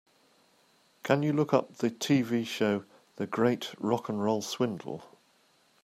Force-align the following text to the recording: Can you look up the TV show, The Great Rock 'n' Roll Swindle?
Can 1.03 1.21
you 1.21 1.31
look 1.31 1.53
up 1.53 1.75
the 1.77 1.91
TV 1.91 2.43
show, 2.43 2.85
The 3.17 3.27
Great 3.27 3.75
Rock 3.77 4.09
'n' 4.09 4.17
Roll 4.17 4.41
Swindle? 4.41 5.03